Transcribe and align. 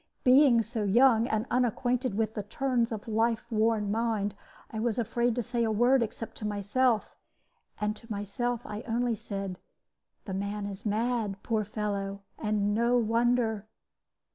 Being 0.23 0.63
so 0.63 0.81
young, 0.83 1.27
and 1.27 1.45
unacquainted 1.51 2.15
with 2.15 2.33
the 2.33 2.41
turns 2.41 2.91
of 2.91 3.07
life 3.07 3.45
worn 3.51 3.91
mind, 3.91 4.33
I 4.71 4.79
was 4.79 4.97
afraid 4.97 5.35
to 5.35 5.43
say 5.43 5.63
a 5.63 5.69
word 5.71 6.01
except 6.01 6.37
to 6.37 6.47
myself, 6.47 7.15
and 7.79 7.95
to 7.97 8.11
myself 8.11 8.61
I 8.65 8.81
only 8.87 9.13
said, 9.13 9.59
"The 10.25 10.33
man 10.33 10.65
is 10.65 10.87
mad, 10.87 11.37
poor 11.43 11.63
fellow; 11.63 12.23
and 12.39 12.73
no 12.73 12.97
wonder!" 12.97 13.67